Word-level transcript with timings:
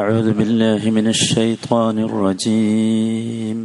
أعوذ 0.00 0.32
بالله 0.32 0.90
من 0.90 1.06
الشيطان 1.08 1.98
الرجيم. 1.98 3.58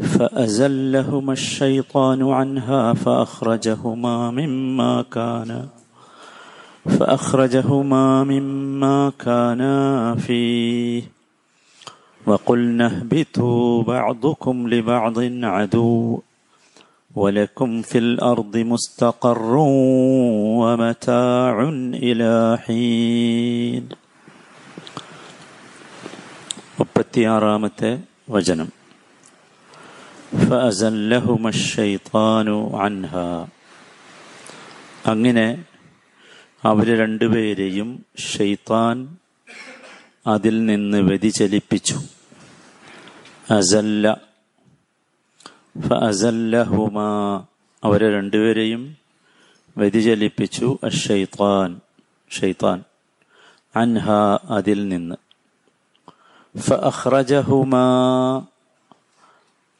فأزلهما 0.00 1.32
الشيطان 1.32 2.20
عنها 2.30 2.92
فأخرجهما 2.92 4.30
مما 4.30 5.04
كان 5.12 5.66
فأخرجهما 6.84 8.24
مما 8.24 9.12
كانا 9.18 10.14
فيه. 10.14 11.02
وقلنا 12.26 12.86
اهبطوا 12.86 13.82
بعضكم 13.82 14.68
لبعض 14.68 15.18
عدو 15.44 16.20
ولكم 17.14 17.82
في 17.82 17.98
الأرض 17.98 18.56
مستقر 18.56 19.54
ومتاع 20.60 21.54
إلى 21.94 22.58
حين. 22.64 24.07
മുപ്പത്തിയാറാമത്തെ 26.78 28.02
വചനം. 28.30 28.72
അൻഹ. 32.82 33.16
അങ്ങനെ 35.06 35.64
അവർ 36.64 36.98
രണ്ടുപേരെയും 36.98 38.04
ഷെയ്ത്താൻ 38.18 39.16
അതിൽ 40.26 40.66
നിന്ന് 40.66 40.98
വ്യതിചലിപ്പിച്ചു. 40.98 41.94
അസല്ല 43.54 44.20
ഫഅസല്ലഹുമാ 45.80 47.44
അവരെ 47.84 48.16
രണ്ടുപേരെയും 48.16 48.96
വ്യതിചലിപ്പിച്ചു 49.76 50.78
അഷെയ്ത്താൻ 50.84 51.80
ഷെയ്ത്താൻ 52.30 52.84
അൻഹ 53.76 54.10
അതിൽ 54.50 54.88
നിന്ന്. 54.88 55.27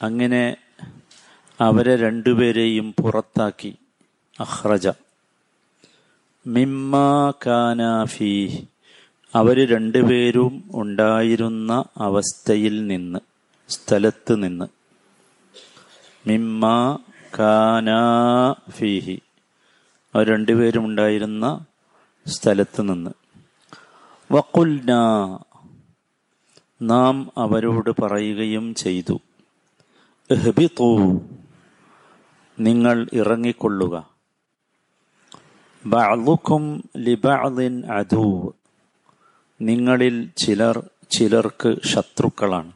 അങ്ങനെ 0.03 0.57
അവരെ 1.61 1.97
രണ്ടുപേരെയും 1.97 2.95
പുറത്താക്കി. 3.03 3.79
അഹ്റജ 4.41 4.89
മിമ്മ 6.47 6.97
കാനാഫി 7.47 8.67
അവർ 9.35 9.69
രണ്ടുപേരും 9.69 10.65
ഉണ്ടായിരുന്ന 10.75 11.85
അവസ്ഥയിൽ 11.97 12.87
നിന്ന് 12.87 13.19
സ്ഥലത്ത് 13.69 14.43
നിന്ന്. 14.43 14.65
മിമ്മ 16.29 16.99
കാനാഫീഹി 17.39 19.23
അവർ 20.15 20.27
രണ്ടുപേരും 20.27 20.85
ഉണ്ടായിരുന്ന 20.85 21.65
സ്ഥലത്ത് 22.27 22.83
നിന്ന്. 22.83 23.11
വക്കുൽന 24.33 24.93
നാം 26.83 27.31
അവരോട് 27.37 28.03
പറയുകയും 28.03 28.75
ചെയ്തു. 28.75 29.21
എഹ്ബിത്തു 30.31 31.21
നിങ്ങൾ 32.61 33.07
ഇറങ്ങിക്കൊള്ളുക. 33.13 34.11
ബാലുക്കും 35.87 36.85
ലിബാദിൻ 36.97 37.83
അദൂ. 37.93 38.53
നിങ്ങളിൽ 39.61 40.31
ചിലർ 40.37 40.91
ചിലർക്ക് 41.11 41.77
ശത്രുക്കളാണ്. 41.85 42.73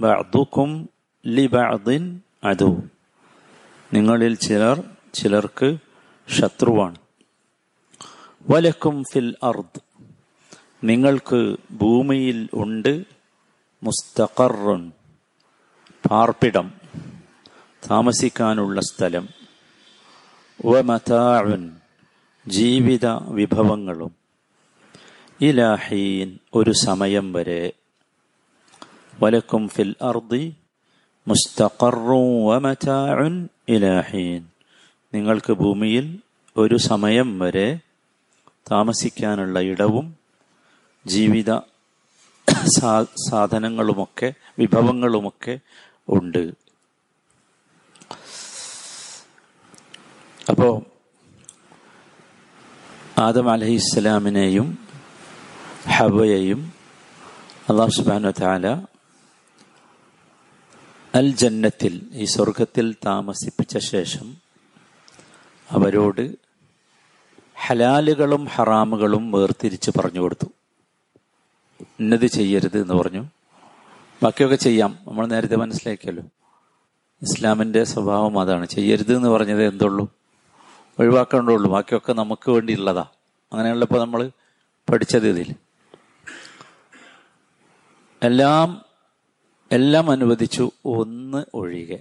ബാദുക്കും 0.00 0.88
ലിബാദിൻ 1.26 2.20
അധു 2.44 2.82
നിങ്ങളിൽ 3.94 4.34
ചിലർ 4.34 4.84
ചിലർക്ക് 5.14 5.76
ശത്രുവാണ്. 6.28 6.96
വലക്കും 8.50 9.04
ഫിൽ 9.12 9.34
അർദ്. 9.42 9.91
നിങ്ങൾക്ക് 10.84 11.56
ഭൂമിയിൽ 11.70 12.48
ഉണ്ട് 12.54 13.04
മുസ്തഖറുൻ 13.82 14.92
പാർപ്പിടം 16.10 16.72
താമസിക്കാനുള്ള 17.90 18.80
സ്ഥലം 18.80 19.28
വമതാഉൻ 20.64 21.76
ജീവിത 22.48 23.06
വിഭവങ്ങളും. 23.06 24.10
ഇലാഹീൻ 25.40 26.38
ഒരു 26.54 26.70
സമയം 26.70 27.32
വരെ. 27.32 27.72
വലക്കും 29.22 29.68
ഫിൽ 29.68 29.94
അർദി 30.02 30.54
മുസ്തഖറും 31.28 32.46
വമതാഉൻ 32.46 33.48
ഇലാഹീൻ. 33.68 34.46
നിങ്ങൾക്ക് 35.14 35.52
ഭൂമിയിൽ 35.52 36.18
ഒരു 36.56 36.76
സമയം 36.76 37.38
വരെ 37.38 37.78
താമസിക്കാനുള്ള 38.70 39.60
ഇടവും 39.60 40.21
ജീവിത 41.06 41.56
സാധനങ്ങളുമൊക്കെ 43.30 44.34
വിഭവങ്ങളുമൊക്കെ 44.58 45.58
ഉണ്ട്. 46.08 46.52
അപ്പോ 50.48 50.82
ആദം 53.18 53.50
അലഹിസ്സലാമിനെയും 53.50 54.78
ഹവയെയും 55.88 56.72
അള്ളാഹു 57.70 57.90
സുബാനു 57.90 58.30
താല 58.40 58.66
അൽ 61.14 61.32
ജന്നത്തിൽ 61.32 62.08
ഈ 62.12 62.24
സ്വർഗത്തിൽ 62.24 62.94
താമസിപ്പിച്ച 63.06 63.78
ശേഷം 63.78 64.36
അവരോട് 65.70 66.36
ഹലാലുകളും 67.66 68.44
ഹറാമുകളും 68.44 69.32
വേർതിരിച്ച് 69.32 69.90
പറഞ്ഞു 69.98 70.20
കൊടുത്തു. 70.20 70.46
ഇന്നത് 72.00 72.26
ചെയ്യരുത് 72.26 72.78
എന്ന് 72.78 72.94
പറഞ്ഞു. 72.94 73.24
ബാക്കിയൊക്കെ 74.22 74.56
ചെയ്യാം. 74.56 74.98
നമ്മൾ 75.08 75.26
നേരത്തെ 75.26 75.56
മനസ്സിലാക്കിയല്ലോ. 75.56 76.24
ഇസ്ലാമിന്റെ 77.22 77.84
സ്വഭാവം 77.84 78.38
അതാണ്. 78.38 78.66
ചെയ്യരുത് 78.66 79.16
എന്ന് 79.16 79.28
പറഞ്ഞത് 79.28 79.66
എന്തുള്ളൂ? 79.66 80.14
ഒഴിവാക്കേണ്ടുള്ളൂ 80.98 81.70
ബാക്കിയൊക്കെ 81.70 82.12
നമുക്ക് 82.12 82.50
വേണ്ടിയുള്ളതാ. 82.50 83.06
അങ്ങനെയുള്ളപ്പോൾ 83.52 84.00
നമ്മൾ 84.00 84.30
പഠിച്ചത് 84.90 85.28
ഇതിൽ. 85.28 85.54
എല്ലാം 88.22 88.84
എല്ലാം 89.72 90.10
അനുവദിച്ചു 90.10 90.70
ഒന്ന് 90.84 91.44
ഒഴികെ. 91.54 92.00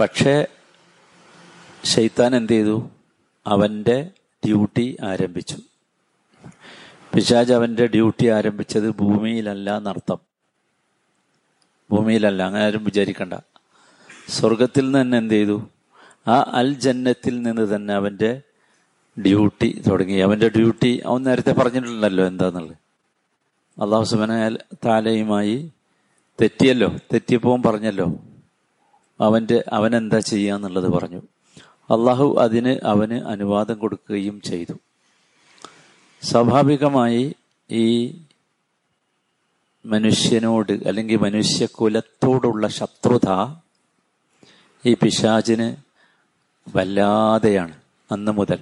പക്ഷേ 0.00 0.46
ഷെയ്ത്താൻ 1.84 2.36
എന്ത് 2.36 2.52
ചെയ്തു? 2.52 2.90
അവന്റെ 3.46 4.10
ഡ്യൂട്ടി 4.46 4.96
ആരംഭിച്ചു. 5.04 5.56
പിശാജ് 7.16 7.52
അവന്റെ 7.52 7.86
ഡ്യൂട്ടി 7.86 8.26
ആരംഭിച്ചത് 8.26 8.90
ഭൂമിയിലല്ല 8.90 9.76
എന്നർത്ഥം. 9.76 10.18
ഭൂമിയിലല്ല 11.90 12.42
അങ്ങനെ 12.42 12.64
ആരും 12.64 12.84
വിചാരിക്കണ്ട. 12.84 13.34
സ്വർഗത്തിൽ 14.28 14.84
നിന്ന് 14.84 15.00
തന്നെ 15.00 15.18
എന്ത് 15.18 15.34
ചെയ്തു? 15.34 15.68
ആ 16.28 16.50
അൽ 16.52 16.74
ജന്നത്തിൽ 16.74 17.42
നിന്ന് 17.42 17.76
തന്നെ 17.76 17.94
അവന്റെ 17.94 18.42
ഡ്യൂട്ടി 19.26 19.82
തുടങ്ങി. 19.90 20.18
അവന്റെ 20.18 20.48
ഡ്യൂട്ടി 20.48 21.02
അവൻ 21.06 21.22
നേരത്തെ 21.22 21.52
പറഞ്ഞിട്ടുണ്ടല്ലോ 21.52 22.26
എന്താന്നുള്ളത്. 22.26 22.76
അള്ളാഹു 23.82 24.04
സുബന 24.04 24.56
താലയുമായി 24.84 25.72
തെറ്റിയല്ലോ 26.42 26.88
തെറ്റിയപ്പോൾ 26.88 27.62
പറഞ്ഞല്ലോ. 27.62 28.16
അവന്റെ 29.20 29.64
അവൻ 29.72 29.96
എന്താ 29.96 30.18
ചെയ്യാന്നുള്ളത് 30.18 30.88
പറഞ്ഞു. 30.88 31.22
അള്ളാഹു 31.90 32.36
അതിന് 32.40 32.78
അവന് 32.84 33.24
അനുവാദം 33.26 33.78
കൊടുക്കുകയും 33.78 34.40
ചെയ്തു. 34.40 34.72
സ്വാഭാവികമായി 36.22 37.34
ഈ 37.70 38.06
മനുഷ്യനോട് 39.86 40.72
അല്ലെങ്കിൽ 40.72 41.16
മനുഷ്യകുലത്തോടുള്ള 41.16 42.68
ശത്രുത 42.68 43.54
ഈ 44.86 44.94
പിശാചിന് 44.94 45.76
വല്ലാതെയാണ് 46.76 47.80
അന്ന് 48.12 48.32
മുതൽ. 48.32 48.58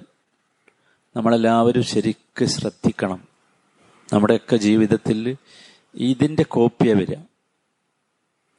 നമ്മളെല്ലാവരും 1.15 1.83
ശരിക്ക് 1.83 2.45
ശ്രദ്ധിക്കണം. 2.45 3.27
നമ്മുടെയൊക്കെ 4.13 4.57
ജീവിതത്തിൽ 4.57 5.37
ഇതിന്റെ 5.95 6.43
കോപ്പിയ 6.43 6.93
വരിക. 6.93 7.15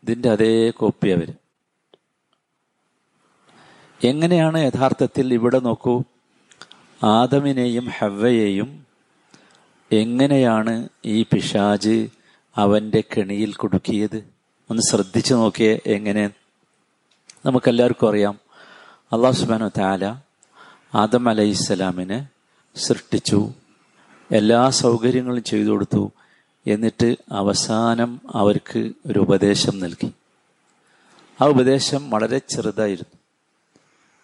ഇതിന്റെ 0.03 0.31
അതേ 0.31 0.71
കോപ്പിയ 0.71 1.15
വരിക. 1.15 1.35
എങ്ങനെയാണ് 4.07 4.59
യഥാർത്ഥത്തിൽ 4.59 5.35
ഇവിടെ 5.35 5.59
നോക്കൂ. 5.59 6.03
ആദമിനെയും 7.05 7.87
ഹവയെയും 7.99 8.86
എങ്ങനെയാണ് 9.93 10.89
ഈ 11.05 11.23
പിശാജ് 11.23 12.09
അവന്റെ 12.57 13.01
കെണിയിൽ 13.01 13.53
കുടുക്കിയത്? 13.53 14.29
ഒന്ന് 14.71 14.83
ശ്രദ്ധിച്ചു 14.83 15.35
നോക്കിയേ 15.35 15.81
എങ്ങനെ. 15.87 16.31
നമുക്കെല്ലാവർക്കും 17.47 18.11
അറിയാം 18.11 18.39
അള്ളാഹു 19.13 19.35
സുബാനു 19.35 19.69
താല 19.79 20.15
ആദം 20.95 21.29
അലൈഹിസ്സലാമിനെ 21.29 22.29
സൃഷ്ടിച്ചു 22.77 23.55
എല്ലാ 24.33 24.71
സൗകര്യങ്ങളും 24.71 25.45
ചെയ്തു 25.45 25.69
കൊടുത്തു 25.69 26.13
എന്നിട്ട് 26.67 27.17
അവസാനം 27.33 28.21
അവർക്ക് 28.35 28.93
ഒരു 29.07 29.19
ഉപദേശം 29.19 29.79
നൽകി. 29.79 30.13
ആ 31.41 31.47
ഉപദേശം 31.47 32.11
വളരെ 32.11 32.39
ചെറുതായിരുന്നു. 32.39 33.19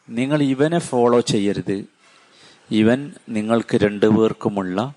നിങ്ങൾ 0.08 0.42
ഇവനെ 0.42 0.78
ഫോളോ 0.78 1.20
ചെയ്യരുത്. 1.20 1.84
ഇവൻ 2.70 3.12
നിങ്ങൾക്ക് 3.28 3.76
രണ്ടുപേർക്കുമുള്ള 3.76 4.94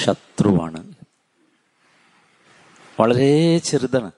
ശത്രുവാണ്. 0.00 0.92
വളരെ 3.00 3.58
ചെറുതാണ്. 3.58 4.10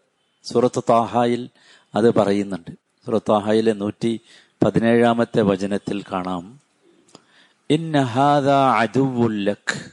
സൂറത്ത് 0.42 0.82
താഹായിൽ 0.90 1.50
അത് 1.94 2.14
പറയുന്നുണ്ട്. 2.14 2.70
സൂറത്ത് 3.06 3.30
താഹായിലെ 3.30 3.72
നൂറ്റി 3.72 4.20
പതിനേഴാമത്തെ 4.64 5.42
വചനത്തിൽ 5.42 6.04
കാണാം. 6.12 6.60
ഇന്നഹാദ 7.70 8.48
അദുവുല്ലക് 8.48 9.90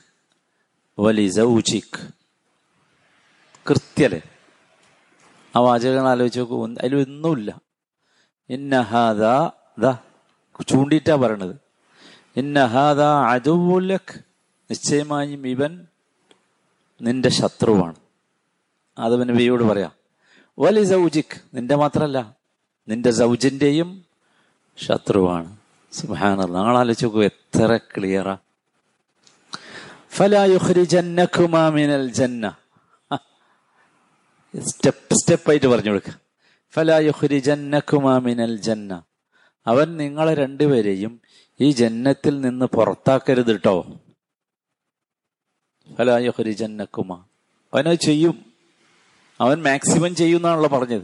വലിസൗജിക് 1.00 2.08
കൃത്യല്ലേ? 3.70 4.22
ആ 5.56 5.60
വാചകങ്ങൾ 5.60 6.10
ആലോചിച്ച് 6.10 6.40
നോക്കൂ. 6.40 6.68
അതിൽ 6.68 6.96
ഒന്നുമില്ല. 6.96 7.62
ഇന്നഹാദ 8.50 9.24
ചൂണ്ടിയിട്ടാ 10.64 11.16
പറയണത്. 11.16 11.56
ഇന്നഹാദ 12.36 13.02
അദുവുല്ലക് 13.02 14.31
നിശ്ചയമായും 14.72 15.48
ഇവൻ 15.48 15.88
നിന്റെ 17.02 17.30
ശത്രുവാണ്. 17.30 17.96
ആദവ 18.98 19.24
നബിയോട് 19.24 19.64
പറയാം 19.64 19.94
വലി 20.60 20.84
സൗജിക് 20.84 21.36
നിന്റെ 21.54 21.76
മാത്രമല്ല 21.76 22.20
നിന്റെ 22.88 23.12
സൗജിന്റെയും 23.12 23.90
ശത്രുവാണ്. 24.78 25.50
സുഹാന 25.92 26.40
നിങ്ങൾ 26.46 26.78
ആലോചിച്ച് 26.78 27.06
നോക്കൂ 27.06 27.24
എത്ര 27.24 27.78
ക്ലിയറാ 27.78 28.38
ഫലായുഹ്രിജന്നകുമാ 30.16 31.70
മിനൽ 31.70 32.08
ജന്ന. 32.12 32.46
സ്റ്റെപ്പ് 34.54 35.14
സ്റ്റെപ്പായിട്ട് 35.14 35.68
പറഞ്ഞു 35.68 35.90
കൊടുക്കുക 35.90 36.16
ഫലായുഹ്രിജന്നകുമാ 36.74 38.14
മിനൽ 38.18 38.56
ജന്ന. 38.68 38.92
അവൻ 39.68 39.88
നിങ്ങളെ 39.98 40.34
രണ്ടുപേരെയും 40.34 41.14
ഈ 41.60 41.72
ജന്നത്തിൽ 41.72 42.42
നിന്ന് 42.42 42.66
പുറത്താക്കരുത് 42.66 43.52
കേട്ടോ 43.52 43.76
ഫലായുഹ്രിജന്നകുമാ 45.98 47.16
അവനത് 47.74 48.00
ചെയ്യും. 48.00 48.46
അവൻ 49.42 49.64
മാക്സിമം 49.64 50.16
ചെയ്യുന്നാണല്ലോ 50.16 50.70
പറഞ്ഞത്. 50.70 51.02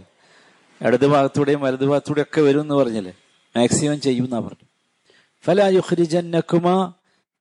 ഇടത് 0.85 1.07
ഭാഗത്തൂടെയും 1.07 1.61
വലത് 1.61 1.85
ഭാഗത്തൂടെയും 1.85 2.23
ഒക്കെ 2.23 2.41
വരും 2.41 2.61
എന്ന് 2.61 2.75
പറഞ്ഞില്ലേ? 2.75 3.13
മാക്സിമം 3.57 4.01
ചെയ്യുന്നാ 4.01 4.39
പറഞ്ഞു 4.39 4.65
ഫലായുഹ്രിജന്നകുമാ 5.45 6.93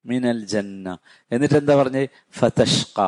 മിനൽ 0.07 0.47
ജന്ന. 0.47 0.99
എന്നിട്ട് 1.33 1.55
എന്താ 1.55 1.77
പറഞ്ഞേ? 1.77 2.07
ഫതഷ്ക 2.33 3.01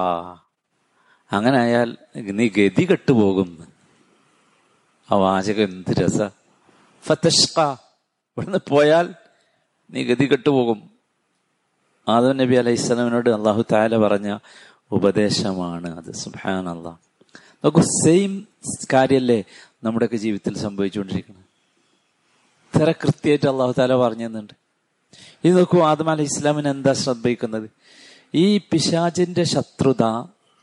അങ്ങനെ 1.33 1.59
ആയാൽ 1.59 1.97
നീ 2.17 2.49
ഗതി 2.49 2.85
കെട്ടുപോകും. 2.85 3.69
ആ 5.13 5.15
വാചകം 5.15 5.65
എന്ത് 5.65 6.01
രസ. 6.01 6.23
ഫതഷ്ക 7.03 7.61
ഇവിടുന്ന് 7.61 8.59
പോയാൽ 8.69 9.15
നീ 9.91 10.05
ഗതി 10.05 10.27
കെട്ടുപോകും. 10.27 10.88
ആദം 12.09 12.37
നബി 12.37 12.55
അലൈഹി 12.55 12.77
സ്വലാമിനോട് 12.77 13.31
അള്ളാഹു 13.31 13.65
താല 13.73 13.97
പറഞ്ഞ 13.97 14.39
ഉപദേശമാണ് 14.93 15.97
അത്. 15.99 16.13
സുഹാൻ 16.13 16.69
അള്ളാഹ് 16.69 16.97
നോക്കൂ 17.65 17.81
സെയിം 17.81 18.49
കാര്യല്ലേ 18.93 19.45
നമ്മുടെയൊക്കെ 19.85 20.17
ജീവിതത്തിൽ 20.17 20.59
സംഭവിച്ചുകൊണ്ടിരിക്കുന്നത്. 20.59 21.45
ഇത്ര 22.69 22.93
കൃത്യമായിട്ട് 22.93 23.49
അള്ളാഹു 23.49 23.75
താല 23.79 23.95
പറഞ്ഞു 23.95 24.49
ഇത് 25.45 25.59
നോക്കൂ 25.59 25.81
ആദം 25.81 26.11
അലൈഹി 26.11 26.29
ഇസ്ലാമിന് 26.37 26.69
എന്താ 26.69 26.93
ശ്രദ്ധിക്കുന്നത്? 26.93 27.71
ഈ 28.35 28.59
പിശാചിന്റെ 28.59 29.43
ശത്രുത 29.43 30.05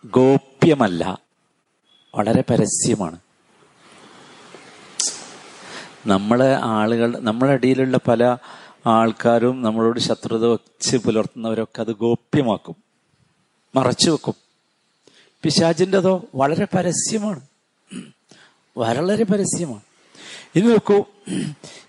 ഗോപ്യമല്ല 0.05 1.19
വളരെ 2.15 2.43
പരസ്യമാണ്. 2.49 3.17
നമ്മളെ 6.07 6.51
ആളുകൾ 6.55 7.17
നമ്മളെ 7.19 7.53
ഇടയിലുള്ള 7.53 7.99
പല 8.07 8.37
ആൾക്കാരും 8.85 9.61
നമ്മളോട് 9.61 9.99
ശത്രുത 9.99 10.45
വെച്ച് 10.45 10.97
പുലർത്തുന്നവരൊക്കെ 10.97 11.81
അത് 11.81 11.91
ഗോപ്യമാക്കും. 11.91 12.75
മറച്ചു 13.75 14.11
വെക്കും. 14.11 14.33
പിശാചിന്റെതോ 15.43 16.25
വളരെ 16.35 16.67
പരസ്യമാണ്. 16.73 17.41
വളരെ 18.77 19.23
പരസ്യമാണ്. 19.23 19.81
ഇനി 20.55 20.67
നോക്കൂ. 20.67 21.03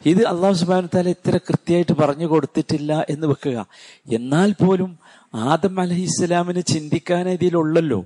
ഇത് 0.07 0.27
അള്ളാഹു 0.27 0.53
സുബാന 0.53 0.87
താല 0.87 1.09
ഇത്ര 1.09 1.37
കൃത്യമായിട്ട് 1.37 1.93
പറഞ്ഞു 1.93 2.27
കൊടുത്തിട്ടില്ല 2.27 3.07
എന്ന് 3.09 3.27
വെക്കുക. 3.27 3.67
എന്നാൽ 4.13 4.53
പോലും 4.53 4.99
ആദം 5.35 5.81
അലഹി 5.81 6.03
ഇസ്ലാമിന് 6.03 6.61
ചിന്തിക്കാൻ 6.61 7.29
ഇതിലുള്ളല്ലോ. 7.29 8.05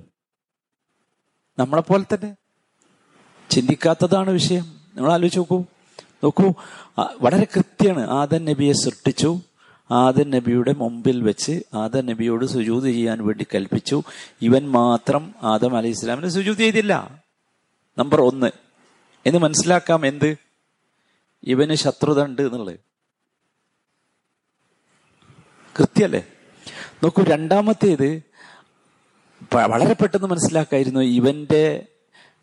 നമ്മളെപ്പോലെ 1.59 2.15
തന്നെ 2.15 2.35
ചിന്തിക്കാത്തതാണ് 3.49 4.29
വിഷയം. 4.29 4.63
നിങ്ങൾ 4.95 5.11
ആലോചിച്ച് 5.11 5.39
നോക്കൂ. 5.39 5.63
നോക്കൂ 6.23 6.53
വളരെ 7.21 7.47
കൃത്യമാണ്. 7.55 8.09
ആദൻ 8.09 8.45
നബിയെ 8.45 8.73
സൃഷ്ടിച്ചു. 8.73 9.39
ആദൻ 9.91 10.29
നബിയുടെ 10.29 10.73
മുമ്പിൽ 10.73 11.23
വെച്ച് 11.23 11.63
ആദൻ 11.73 12.05
നബിയോട് 12.05 12.45
സുജൂത് 12.45 12.83
ചെയ്യാൻ 12.83 13.25
വേണ്ടി 13.25 13.45
കൽപ്പിച്ചു. 13.55 14.03
ഇവൻ 14.41 14.71
മാത്രം 14.71 15.35
ആദം 15.43 15.77
അലി 15.77 15.87
ഇസ്ലാമിന് 15.87 16.29
സുജൂത് 16.29 16.57
ചെയ്തില്ല. 16.57 17.23
നമ്പർ 17.97 18.21
ഒന്ന്. 18.21 18.51
എന്ന് 19.25 19.39
മനസ്സിലാക്കാം 19.39 20.05
എന്ത്? 20.05 20.37
ഇവന് 21.43 21.75
ശത്രുത 21.75 22.23
ഉണ്ട് 22.23 22.41
എന്നുള്ളത്. 22.41 22.79
കൃത്യല്ലേ 25.79 26.23
നോക്കൂ 27.03 27.23
രണ്ടാമത്തേത് 27.23 28.23
വളരെ 29.53 29.93
പെട്ടെന്ന് 29.93 30.27
മനസ്സിലാക്കായിരുന്നു 30.27 30.99
ഇവന്റെ 30.99 31.87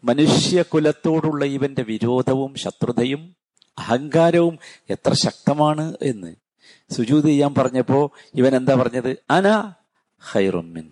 മനുഷ്യകുലത്തോടുള്ള 0.05 1.45
ഇവന്റെ 1.45 1.83
വിരോധവും 1.83 2.55
ശത്രുതയും 2.55 3.37
അഹങ്കാരവും 3.79 4.59
എത്ര 4.91 5.13
ശക്തമാണ് 5.13 5.97
എന്ന്. 6.03 6.35
സുജൂത് 6.91 7.25
ചെയ്യാൻ 7.25 7.55
പറഞ്ഞപ്പോ 7.55 8.11
ഇവൻ 8.35 8.57
എന്താ 8.57 8.75
പറഞ്ഞത്? 8.75 9.17
അന 9.31 9.73
ഹൈറുമിൻ 10.21 10.91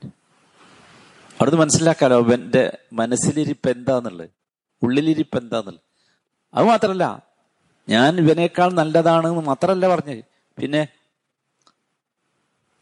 അവിടുന്ന് 1.40 1.60
മനസ്സിലാക്കാലോ 1.60 2.18
ഇവന്റെ 2.20 2.78
മനസ്സിലിരിപ്പ് 2.92 3.70
എന്താന്നുള്ളത്? 3.70 4.30
ഉള്ളിലിരിപ്പ് 4.82 5.38
എന്താന്നുള്ളത്? 5.38 5.82
അത് 6.54 6.66
മാത്രല്ല 6.66 7.22
ഞാൻ 7.88 8.18
ഇവനേക്കാൾ 8.18 8.72
നല്ലതാണ് 8.72 9.26
എന്ന് 9.26 9.40
മാത്രല്ല 9.40 9.88
പറഞ്ഞത്. 9.88 10.24
പിന്നെ 10.58 10.88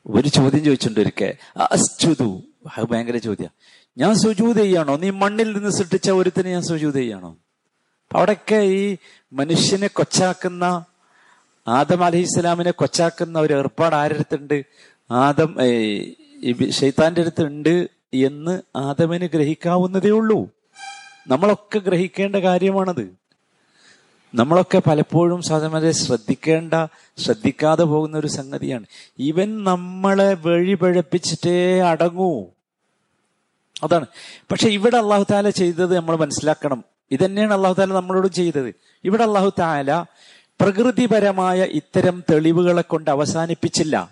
ഒരു 0.06 0.29
ചോദ്യം 0.29 0.65
ചോദിച്ചിട്ടുണ്ട് 0.65 1.01
ഒരിക്കൽ. 1.01 1.33
അസ്തുതു 1.61 2.43
അത് 2.77 2.87
ഭയങ്കര 2.89 3.17
ചോദ്യം. 3.17 3.51
ഞാൻ 3.99 4.15
സുജൂത് 4.15 4.56
ചെയ്യണോ? 4.56 4.97
നീ 4.97 5.11
മണ്ണിൽ 5.11 5.53
നിന്ന് 5.53 5.71
സൃഷ്ടിച്ച 5.71 6.11
ഒരുത്തിന് 6.11 6.49
ഞാൻ 6.49 6.62
സുജൂത് 6.62 6.95
ചെയ്യണോ? 6.95 7.37
അവിടെയൊക്കെ 8.14 8.56
ഈ 8.56 8.96
മനുഷ്യനെ 9.32 9.87
കൊച്ചാക്കുന്ന 9.87 10.84
ആദം 11.69 12.05
അലഹി 12.05 12.20
ഇസ്ലാമിനെ 12.20 12.70
കൊച്ചാക്കുന്ന 12.70 13.38
ഒരു 13.38 13.55
ഏർപ്പാട് 13.55 13.94
ആരടുത്തുണ്ട്? 13.94 14.65
ആദം 15.10 15.56
ഷെയ്ത്താന്റെ 16.70 17.20
അടുത്തുണ്ട് 17.20 17.89
എന്ന് 18.15 18.62
ആദമിന് 18.77 19.24
ഗ്രഹിക്കാവുന്നതേ 19.24 20.10
ഉള്ളൂ. 20.10 20.48
നമ്മളൊക്കെ 21.29 21.79
ഗ്രഹിക്കേണ്ട 21.79 22.36
കാര്യമാണത്. 22.36 23.15
നമ്മളൊക്കെ 24.34 24.82
പലപ്പോഴും 24.86 25.43
സാധാരണ 25.43 25.91
ശ്രദ്ധിക്കേണ്ട 25.91 26.74
ശ്രദ്ധിക്കാതെ 27.19 27.82
പോകുന്ന 27.82 28.19
ഒരു 28.19 28.27
സംഗതിയാണ്. 28.27 28.84
ഇവൻ 29.19 29.65
നമ്മളെ 29.65 30.34
വഴിപഴപ്പിച്ചിട്ടേ 30.34 31.81
അടങ്ങൂ. 31.81 32.44
അതാണ്. 33.82 34.06
പക്ഷെ 34.50 34.69
ഇവിടെ 34.69 34.96
അള്ളാഹു 34.96 35.24
താല 35.31 35.50
ചെയ്തത് 35.50 35.96
നമ്മൾ 35.96 36.17
മനസ്സിലാക്കണം. 36.17 36.94
ഇതന്നെയാണ് 37.11 37.55
അള്ളാഹു 37.55 37.75
താല 37.75 37.93
നമ്മളോട് 37.93 38.27
ചെയ്തത്. 38.27 38.75
ഇവിടെ 39.05 39.23
അള്ളാഹു 39.23 39.53
താല 39.58 40.05
പ്രകൃതിപരമായ 40.61 41.63
ഇത്തരം 41.63 42.25
തെളിവുകളെ 42.32 42.82
കൊണ്ട് 42.82 43.11
അവസാനിപ്പിച്ചില്ല. 43.11 44.11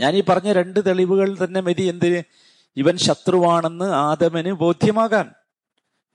ഞാൻ 0.00 0.14
ഈ 0.14 0.22
പറഞ്ഞ 0.28 0.52
രണ്ട് 0.52 0.86
തെളിവുകൾ 0.86 1.36
തന്നെ 1.44 1.60
മതി. 1.60 1.82
എന്തിന് 1.82 2.22
ഇവൻ 2.76 2.96
ശത്രുവാണെന്ന് 2.96 3.84
ആദമന് 3.84 4.52
ബോധ്യമാകാൻ. 4.52 5.30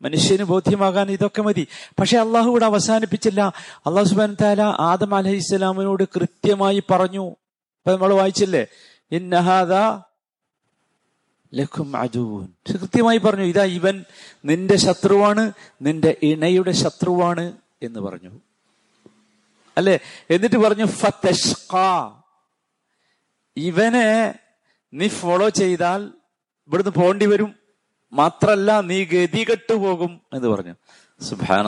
മനുഷ്യന് 0.02 0.44
ബോധ്യമാകാൻ 0.44 1.12
ഇതൊക്കെ 1.12 1.42
മതി. 1.42 1.68
പക്ഷെ 2.00 2.18
അള്ളാഹു 2.18 2.50
ഇവിടെ 2.50 2.66
അവസാനിപ്പിച്ചില്ല. 2.66 3.54
അള്ളാഹു 3.86 4.08
സുബാൻ 4.08 4.38
താല 4.42 4.62
ആദം 4.62 5.16
അലഹി 5.16 5.36
ഇസ്ലാമിനോട് 5.36 6.04
കൃത്യമായി 6.16 6.84
പറഞ്ഞു. 6.90 7.28
ഇപ്പൊ 7.28 7.92
നമ്മൾ 7.92 8.14
വായിച്ചില്ലേ? 8.14 8.66
ഇന്നഹാദ 9.12 10.04
ലഖും 11.54 11.98
അജൂൻ 11.98 12.48
കൃത്യമായി 12.74 13.18
പറഞ്ഞു 13.18 13.44
ഇതാ 13.44 13.64
ഇവൻ 13.64 14.06
നിന്റെ 14.46 14.76
ശത്രുവാണ് 14.76 15.52
നിന്റെ 15.82 16.18
ഇണയുടെ 16.24 16.72
ശത്രുവാണ് 16.72 17.52
എന്ന് 17.82 18.00
പറഞ്ഞു. 18.00 18.30
അല്ലെ? 19.78 20.00
എന്നിട്ട് 20.30 20.56
പറഞ്ഞു 20.56 20.86
ഇവനെ 23.58 24.36
നീ 24.94 25.08
ഫോളോ 25.08 25.50
ചെയ്താൽ 25.50 26.12
ഇവിടുന്ന് 26.68 26.92
പോണ്ടി 26.92 27.26
വരും. 27.26 27.56
മാത്രല്ല 28.14 28.82
നീ 28.82 29.06
ഗതി 29.06 29.46
കെട്ടുപോകും 29.52 30.22
എന്ന് 30.34 30.48
പറഞ്ഞു. 30.48 30.76
സുഭാന 31.22 31.68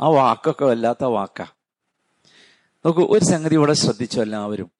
ആ 0.00 0.08
വാക്കൊക്കെ 0.08 0.64
വല്ലാത്ത 0.64 1.04
വാക്ക. 1.04 1.42
നോക്കൂ 2.86 3.06
ഒരു 3.10 3.24
സംഗതി 3.24 3.54
ഇവിടെ 3.54 3.72
ശ്രദ്ധിച്ചു 3.72 4.20
എല്ലാവരും. 4.20 4.70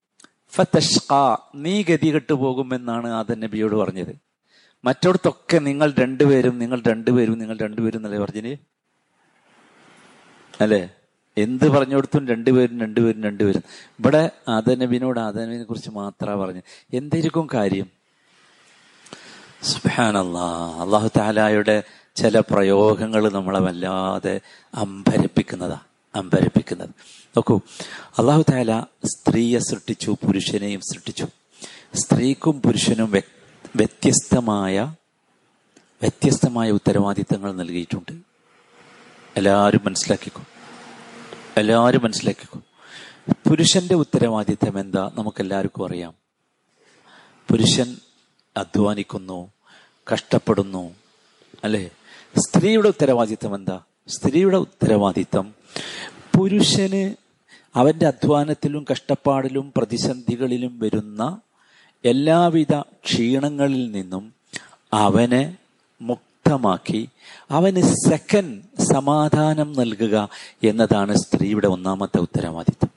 നീ 1.54 1.82
ഗതി 1.82 2.10
പോകും 2.32 2.74
എന്നാണ് 2.74 3.08
ആദൻ 3.08 3.40
നബിയോട് 3.40 3.76
പറഞ്ഞത്. 3.76 4.27
മറ്റോടത്തൊക്കെ 4.84 5.58
നിങ്ങൾ 5.58 5.94
രണ്ടുപേരും 5.98 6.58
നിങ്ങൾ 6.58 6.82
രണ്ടുപേരും 6.88 7.38
നിങ്ങൾ 7.38 7.58
രണ്ടുപേരും 7.58 7.98
എന്നല്ലേ 7.98 8.18
പറഞ്ഞിന്? 8.18 8.56
അല്ലേ? 10.60 10.90
എന്ത് 11.38 11.68
പറഞ്ഞു 11.68 11.94
കൊടുത്തും 11.94 12.28
രണ്ടുപേരും 12.28 12.80
രണ്ടുപേരും 12.80 13.22
രണ്ടുപേരും. 13.22 13.62
ഇവിടെ 13.98 14.30
ആദനബിനോട് 14.48 15.20
ആദനബിനെ 15.20 15.62
കുറിച്ച് 15.62 15.90
മാത്രമാണ് 15.90 16.40
പറഞ്ഞു. 16.40 16.62
എന്തായിരിക്കും 16.94 17.48
കാര്യം? 17.54 17.86
സുബാനല്ലാ 19.62 20.78
അള്ളാഹു 20.82 21.10
താലായുടെ 21.16 21.82
ചില 22.16 22.40
പ്രയോഗങ്ങൾ 22.40 23.28
നമ്മളെ 23.28 23.60
വല്ലാതെ 23.60 24.40
അമ്പരപ്പിക്കുന്നതാ. 24.74 25.80
അമ്പരപ്പിക്കുന്നത്. 26.14 26.88
നോക്കൂ 27.28 27.60
അള്ളാഹു 28.18 28.44
താല 28.50 28.84
സ്ത്രീയെ 29.04 29.58
സൃഷ്ടിച്ചു 29.58 30.10
പുരുഷനെയും 30.10 30.80
സൃഷ്ടിച്ചു. 30.80 31.26
സ്ത്രീക്കും 31.94 32.62
പുരുഷനും 32.62 33.12
വ്യത്യസ്തമായ 33.78 34.94
വ്യത്യസ്തമായ 36.02 36.70
ഉത്തരവാദിത്തങ്ങൾ 36.70 37.52
നൽകിയിട്ടുണ്ട്. 37.52 38.12
എല്ലാവരും 39.36 39.80
മനസ്സിലാക്കിക്കോ. 39.84 40.42
എല്ലാവരും 41.56 42.00
മനസ്സിലാക്കിക്കോ. 42.04 42.60
പുരുഷന്റെ 43.48 43.94
ഉത്തരവാദിത്തം 43.94 44.80
എന്താ 44.80 45.10
നമുക്കെല്ലാവർക്കും 45.18 45.86
അറിയാം. 45.86 46.14
പുരുഷൻ 47.50 47.96
അധ്വാനിക്കുന്നു 48.56 49.52
കഷ്ടപ്പെടുന്നു 50.12 50.94
അല്ലേ? 51.64 51.90
സ്ത്രീയുടെ 52.38 52.88
ഉത്തരവാദിത്തം 52.88 53.54
എന്താ? 53.54 53.80
സ്ത്രീയുടെ 54.08 54.56
ഉത്തരവാദിത്തം 54.56 55.54
പുരുഷന് 56.38 57.14
അവന്റെ 57.74 58.06
അധ്വാനത്തിലും 58.06 58.86
കഷ്ടപ്പാടിലും 58.92 59.72
പ്രതിസന്ധികളിലും 59.76 60.78
വരുന്ന 60.78 61.40
എല്ലാവിധ 62.04 62.80
ക്ഷീണങ്ങളിൽ 62.80 63.90
നിന്നും 63.90 64.34
അവനെ 64.92 65.56
മുക്തമാക്കി 66.00 67.08
അവന് 67.50 67.82
സെക്കൻഡ് 68.10 68.82
സമാധാനം 68.82 69.72
നൽകുക 69.72 70.28
എന്നതാണ് 70.64 71.16
സ്ത്രീയുടെ 71.16 71.66
ഒന്നാമത്തെ 71.66 72.18
ഉത്തരവാദിത്വം. 72.18 72.90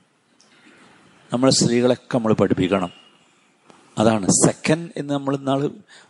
നമ്മൾ 1.32 1.50
സ്ത്രീകളൊക്കെ 1.50 2.16
നമ്മൾ 2.16 2.32
പഠിപ്പിക്കണം. 2.32 2.90
അതാണ് 3.98 4.26
സെക്കൻഡ് 4.26 4.90
എന്ന് 4.96 5.14
നമ്മൾ 5.14 5.36
ഇന്നാൾ 5.36 5.64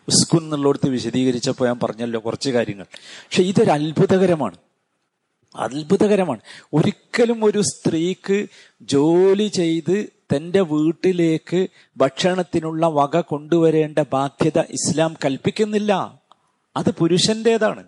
ഉസ്കുൻ 0.09 0.45
എന്നുള്ളടത്ത് 0.45 0.89
വിശദീകരിച്ചപ്പോൾ 0.89 1.67
ഞാൻ 1.67 1.79
പറഞ്ഞല്ലോ 1.83 2.23
കുറച്ച് 2.25 2.51
കാര്യങ്ങൾ. 2.51 2.85
പക്ഷെ 2.95 3.43
ഇതൊരു 3.43 3.71
അത്ഭുതകരമാണ്. 3.71 4.57
അത്ഭുതകരമാണ്. 5.57 6.41
ഒരിക്കലും 6.73 7.45
ഒരു 7.45 7.63
സ്ത്രീക്ക് 7.63 8.47
ജോലി 8.83 9.49
ചെയ്ത് 9.49 10.07
തന്റെ 10.37 10.61
വീട്ടിലേക്ക് 10.61 11.67
ഭക്ഷണത്തിനുള്ള 11.97 12.87
വക 12.87 13.21
കൊണ്ടുവരേണ്ട 13.21 13.99
ബാധ്യത 14.13 14.61
ഇസ്ലാം 14.61 15.17
കൽപ്പിക്കുന്നില്ല. 15.25 16.21
അത് 16.77 16.91
പുരുഷന്റേതാണ്. 16.91 17.85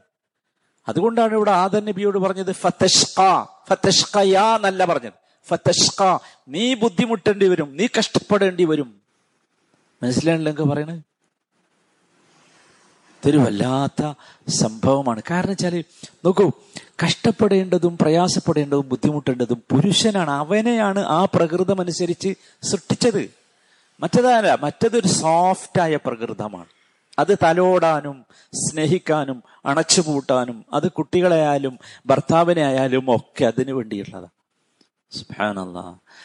അതുകൊണ്ടാണ് 0.89 1.33
ഇവിടെ 1.33 1.51
ആദൻ 1.51 1.85
നബിയോട് 1.85 2.19
പറഞ്ഞത് 2.19 2.53
എന്നല്ല 4.57 4.85
പറഞ്ഞത്. 4.85 5.13
ഫത്തഷ്ക 5.49 6.19
നീ 6.49 6.75
ബുദ്ധിമുട്ടേണ്ടി 6.75 7.49
വരും 7.49 7.77
നീ 7.77 7.87
കഷ്ടപ്പെടേണ്ടി 7.99 8.65
വരും. 8.65 9.01
മനസ്സിലാണല്ലോ 10.03 10.53
എന്തൊക്കെ 10.53 10.73
ഇതൊരു 13.25 13.39
വല്ലാത്ത 13.39 14.13
സംഭവമാണ്. 14.49 15.23
കാരണം 15.31 15.49
വെച്ചാൽ 15.49 15.85
നോക്കൂ 16.25 16.51
കഷ്ടപ്പെടേണ്ടതും 17.05 17.99
പ്രയാസപ്പെടേണ്ടതും 17.99 18.89
ബുദ്ധിമുട്ടേണ്ടതും 18.89 19.63
പുരുഷനാണ്. 19.71 20.31
അവനെയാണ് 20.31 20.99
ആ 20.99 21.27
പ്രകൃതം 21.35 21.81
അനുസരിച്ച് 21.81 22.35
സൃഷ്ടിച്ചത്. 22.63 23.31
മറ്റേതല്ല 24.01 24.59
മറ്റതൊരു 24.63 25.09
സോഫ്റ്റായ 25.09 25.97
പ്രകൃതമാണ്. 25.97 26.67
അത് 27.19 27.39
തലോടാനും 27.43 28.25
സ്നേഹിക്കാനും 28.53 29.43
അണച്ചുപൂട്ടാനും 29.67 30.65
അത് 30.73 30.91
കുട്ടികളെ 30.91 31.71
ഭർത്താവിനെ 32.07 32.63
ആയാലും 32.63 33.17
ഒക്കെ 33.17 33.45
അതിനു 33.45 33.85
സുഹാനല്ല 35.13 35.79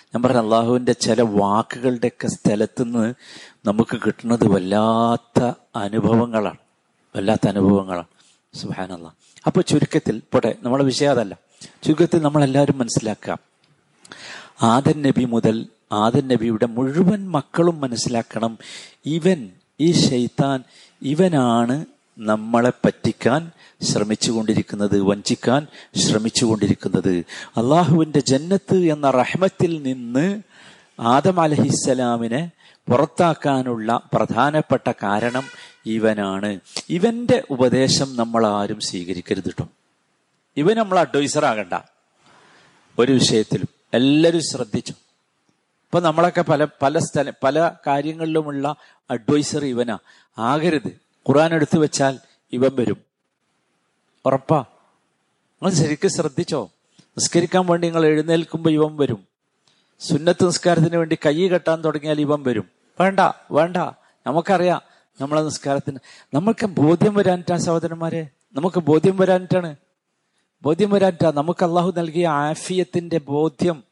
ഞാൻ 0.05 0.23
പറഞ്ഞ 0.23 0.37
അള്ളാഹുവിന്റെ 0.37 0.91
ചില 0.91 1.21
വാക്കുകളുടെയൊക്കെ 1.21 2.27
സ്ഥലത്തുനിന്ന് 2.27 3.13
നമുക്ക് 3.65 3.97
കിട്ടുന്നത് 4.05 4.47
വല്ലാത്ത 4.47 5.53
അനുഭവങ്ങളാണ്. 5.75 6.57
വല്ലാത്ത 7.15 7.47
അനുഭവങ്ങളാണ് 7.47 8.07
സുഹാനല്ല 8.55 9.13
അപ്പൊ 9.47 9.61
ചുരുക്കത്തിൽ 9.61 10.21
പോട്ടെ 10.33 10.55
നമ്മളെ 10.61 10.83
വിഷയം 10.83 11.11
അതല്ല. 11.11 11.37
ചുരുക്കത്തിൽ 11.83 12.21
നമ്മൾ 12.21 12.43
എല്ലാവരും 12.43 12.77
മനസ്സിലാക്കുക. 12.77 13.37
ആദൻ 14.61 15.01
നബി 15.01 15.25
മുതൽ 15.25 15.65
ആദൻ 15.91 16.27
നബിയുടെ 16.27 16.65
മുഴുവൻ 16.65 17.31
മക്കളും 17.31 17.81
മനസ്സിലാക്കണം. 17.81 18.57
ഇവൻ 19.05 19.49
ഈ 19.79 20.09
ഷെയ്ത്താൻ 20.09 20.63
ഇവനാണ് 21.01 21.85
നമ്മളെ 22.19 22.71
പറ്റിക്കാൻ 22.85 23.51
ശ്രമിച്ചുകൊണ്ടിരിക്കുന്നത് 23.81 25.01
വഞ്ചിക്കാൻ 25.01 25.67
ശ്രമിച്ചുകൊണ്ടിരിക്കുന്നത്. 25.95 27.25
അള്ളാഹുവിന്റെ 27.57 28.19
ജന്നത്ത് 28.19 28.75
എന്ന 28.75 29.11
റഹ്മത്തിൽ 29.11 29.83
നിന്ന് 29.83 30.41
ആദം 30.99 31.39
അലഹിസ്സലാമിനെ 31.39 32.51
പുറത്താക്കാനുള്ള 32.91 34.01
പ്രധാനപ്പെട്ട 34.13 34.91
കാരണം 35.03 35.43
ഇവനാണ്. 35.85 36.59
ഇവന്റെ 36.89 37.43
ഉപദേശം 37.49 38.15
നമ്മൾ 38.15 38.47
ആരും 38.47 38.79
സ്വീകരിക്കരുത് 38.79 39.43
കേട്ടോ 39.43 39.67
ഇവൻ 40.57 40.75
നമ്മൾ 40.75 40.99
അഡ്വൈസർ 40.99 41.45
ആകണ്ട. 41.45 41.79
ഒരു 42.99 43.11
വിഷയത്തിലും 43.11 43.67
എല്ലാവരും 43.93 44.41
ശ്രദ്ധിച്ചു. 44.41 44.91
ഇപ്പൊ 44.91 45.99
നമ്മളൊക്കെ 45.99 46.41
പല 46.41 46.67
പല 46.81 46.99
സ്ഥല 46.99 47.31
പല 47.43 47.71
കാര്യങ്ങളിലുമുള്ള 47.87 48.75
അഡ്വൈസർ 49.11 49.65
ഇവനാ. 49.65 49.97
ആകരുത്. 50.37 50.87
ഖുറാൻ 51.29 51.53
എടുത്തു 51.53 51.77
വെച്ചാൽ 51.77 52.19
ഇവൻ 52.53 52.69
വരും. 52.75 52.97
ഉറപ്പാ. 54.25 54.65
നിങ്ങൾ 55.61 55.75
ശരിക്കും 55.75 56.09
ശ്രദ്ധിച്ചോ? 56.09 56.71
നിസ്കരിക്കാൻ 57.01 57.65
വേണ്ടി 57.65 57.87
നിങ്ങൾ 57.87 58.05
എഴുന്നേൽക്കുമ്പോൾ 58.05 58.69
ഇവൻ 58.69 58.97
വരും. 58.97 59.27
സുന്നത്ത് 59.99 60.47
നിസ്കാരത്തിന് 60.47 60.97
വേണ്ടി 60.97 61.17
കൈ 61.25 61.47
കെട്ടാൻ 61.47 61.83
തുടങ്ങിയാൽ 61.83 62.21
ഇവൻ 62.21 62.43
വരും. 62.43 62.69
വേണ്ട 63.01 63.19
വേണ്ട. 63.51 63.77
നമുക്കറിയാം 64.27 64.88
നമ്മളെ 65.21 65.41
നിസ്കാരത്തിന്. 65.41 65.97
നമ്മൾക്ക് 66.33 66.65
ബോധ്യം 66.65 67.13
വരാനിട്ടാ 67.13 67.57
സഹോദരന്മാരെ? 67.57 68.27
നമുക്ക് 68.53 68.79
ബോധ്യം 68.79 69.17
വരാനിട്ടാണ്. 69.17 69.75
ബോധ്യം 70.63 70.89
വരാനിട്ടാ. 70.89 71.31
നമുക്ക് 71.31 71.65
അള്ളാഹു 71.65 71.93
നൽകിയ 71.97 72.27
ആഫിയത്തിന്റെ 72.27 73.19
ബോധ്യം. 73.19 73.83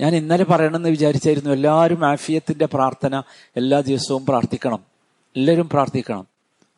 ഞാൻ 0.00 0.14
ഇന്നലെ 0.14 0.44
പറയണമെന്ന് 0.44 0.88
വിചാരിച്ചായിരുന്നു 0.88 1.50
എല്ലാവരും 1.50 2.04
ആഫിയത്തിന്റെ 2.08 2.66
പ്രാർത്ഥന 2.66 3.22
എല്ലാ 3.56 3.80
ദിവസവും 3.80 4.26
പ്രാർത്ഥിക്കണം. 4.26 4.78
എല്ലാവരും 5.36 5.68
പ്രാർത്ഥിക്കണം. 5.68 6.26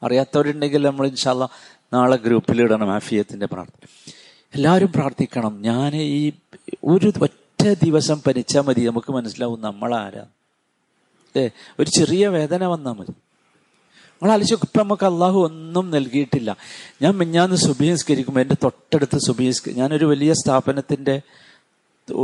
അറിയാത്തവരുണ്ടെങ്കിൽ 0.03 0.87
നമ്മൾ 0.87 1.07
ഇൻഷാല്ല 1.07 1.49
നാളെ 1.93 2.17
ഗ്രൂപ്പിലിടണം 2.17 2.93
ആഫിയത്തിന്റെ 2.93 3.47
പ്രാർത്ഥന. 3.47 3.87
എല്ലാവരും 4.55 4.93
പ്രാർത്ഥിക്കണം. 4.93 5.63
ഞാൻ 5.63 5.97
ഈ 5.97 6.33
ഒരു 6.85 7.13
ഒറ്റ 7.23 7.69
ദിവസം 7.85 8.23
പനിച്ചാൽ 8.27 8.63
മതി. 8.63 8.81
നമുക്ക് 8.81 9.13
മനസ്സിലാവും 9.13 9.61
നമ്മളാരാ. 9.61 10.27
ഏ 11.37 11.49
ഒരു 11.81 11.91
ചെറിയ 11.91 12.29
വേദന 12.29 12.65
വന്നാൽ 12.65 12.93
മതി. 12.93 13.13
നമ്മൾ 14.25 14.43
ഇപ്പം 14.43 14.79
നമുക്ക് 14.79 15.07
അള്ളാഹു 15.07 15.41
ഒന്നും 15.41 15.91
നൽകിയിട്ടില്ല. 15.91 16.57
ഞാൻ 17.03 17.13
മിഞ്ഞാന്ന് 17.13 17.57
സുബീസ്കരിക്കുമ്പോൾ 17.57 18.41
എന്റെ 18.41 18.57
തൊട്ടടുത്ത് 18.63 19.19
സുബീസ് 19.19 19.69
ഞാനൊരു 19.69 20.05
വലിയ 20.05 20.33
സ്ഥാപനത്തിന്റെ 20.33 21.23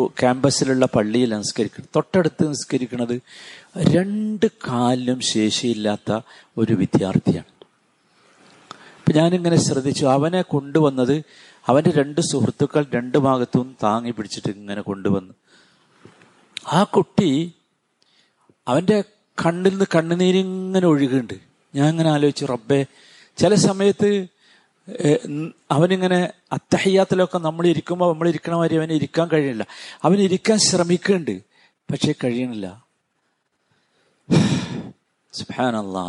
ക്യാമ്പസിലുള്ള 0.07 0.87
പള്ളിയിൽ 0.87 1.37
നിസ്കരിക്കുന്നത് 1.37 1.88
തൊട്ടടുത്ത് 1.97 2.49
നിസ്കരിക്കുന്നത് 2.49 3.21
രണ്ട് 3.76 4.47
കാലിലും 4.69 5.21
ശേഷിയില്ലാത്ത 5.21 6.21
ഒരു 6.59 6.73
വിദ്യാർത്ഥിയാണ്. 6.73 7.52
അപ്പം 8.99 9.12
ഞാനിങ്ങനെ 9.16 9.57
ശ്രദ്ധിച്ചു. 9.57 10.07
അവനെ 10.07 10.42
കൊണ്ടുവന്നത് 10.42 11.25
അവന്റെ 11.66 11.90
രണ്ട് 11.90 12.21
സുഹൃത്തുക്കൾ 12.21 12.87
രണ്ട് 12.95 13.19
ഭാഗത്തും 13.19 13.76
താങ്ങി 13.83 14.11
പിടിച്ചിട്ട് 14.11 14.50
ഇങ്ങനെ 14.50 14.83
കൊണ്ടുവന്നു. 14.83 15.35
ആ 16.73 16.83
കുട്ടി 16.83 17.52
അവന്റെ 18.69 19.04
കണ്ണിൽ 19.47 19.71
നിന്ന് 19.71 19.85
കണ്ണുനീരിങ്ങനെ 19.95 20.87
ഒഴുകുന്നുണ്ട്. 20.87 21.50
ഞാൻ 21.75 21.89
ഇങ്ങനെ 21.89 22.11
ആലോചിച്ചു 22.11 22.45
റബ്ബെ 22.45 22.81
ചില 23.39 23.55
സമയത്ത് 23.69 24.11
അവനിങ്ങനെ 25.71 26.19
അത്തഹയ്യാത്തിലൊക്കെ 26.53 27.39
നമ്മൾ 27.39 27.65
ഇരിക്കുമ്പോൾ 27.67 28.09
നമ്മൾ 28.12 28.29
ഇരിക്കണ 28.29 28.55
മാതിരി 28.55 28.77
അവന് 28.81 28.93
ഇരിക്കാൻ 28.93 29.27
കഴിയണില്ല. 29.33 29.65
അവൻ 30.05 30.19
ഇരിക്കാൻ 30.29 30.59
ശ്രമിക്കുന്നുണ്ട് 30.69 31.35
പക്ഷെ 31.89 32.15
കഴിയണില്ല. 32.25 32.67
സുഹാനല്ലാ 35.33 36.07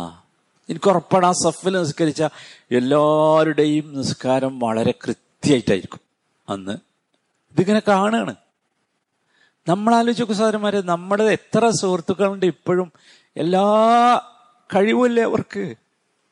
എനിക്ക് 0.68 0.88
ഉറപ്പാണ് 0.88 1.26
ആ 1.26 1.32
സഫിൽ 1.44 1.74
നിസ്കരിച്ച 1.78 2.22
എല്ലാവരുടെയും 2.70 3.86
നിസ്കാരം 3.98 4.52
വളരെ 4.60 4.94
കൃത്യമായിട്ടായിരിക്കും 5.04 6.02
അന്ന്. 6.48 6.74
ഇതിങ്ങനെ 7.54 7.82
കാണുകയാണ് 7.88 8.34
നമ്മൾ 9.66 9.92
ആലോചിച്ചു 9.94 10.34
സഹോദരന്മാരെ 10.34 10.80
നമ്മുടെ 10.92 11.24
എത്ര 11.38 11.70
സുഹൃത്തുക്കളുണ്ട് 11.80 12.46
ഇപ്പോഴും 12.46 12.88
എല്ലാ 13.36 13.64
കഴിവില്ലേ 14.74 15.22
അവർക്ക് 15.22 15.74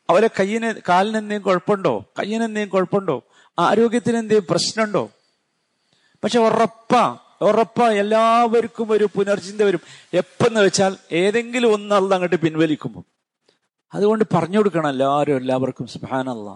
അവരെ 0.09 0.29
കയ്യിന് 0.39 0.73
കാലിന് 0.89 1.17
എന്തെങ്കിലും 1.17 1.41
കുഴപ്പമുണ്ടോ? 1.41 2.05
കയ്യിന് 2.19 2.43
എന്തെങ്കിലും 2.43 2.73
കുഴപ്പമുണ്ടോ? 2.73 3.23
ആരോഗ്യത്തിന് 3.59 4.17
എന്തെങ്കിലും 4.17 4.47
പ്രശ്നമുണ്ടോ? 4.49 5.11
പക്ഷെ 6.23 6.39
ഉറപ്പ 6.39 6.93
ഉറപ്പ 7.41 7.83
എല്ലാവർക്കും 7.83 8.91
ഒരു 8.91 9.09
പുനർചിന്ത 9.15 9.61
വരും. 9.61 9.79
എപ്പെന്ന് 10.13 10.59
വെച്ചാൽ 10.59 10.97
ഏതെങ്കിലും 11.11 11.73
ഒന്നല്ല 11.73 12.13
അങ്ങോട്ട് 12.13 12.35
പിൻവലിക്കുമ്പോൾ 12.35 13.03
അതുകൊണ്ട് 13.93 14.25
പറഞ്ഞു 14.33 14.57
കൊടുക്കണം 14.57 14.89
എല്ലാവരും 14.89 15.37
എല്ലാവർക്കും 15.37 15.87
സുഹാനല്ല 15.87 16.49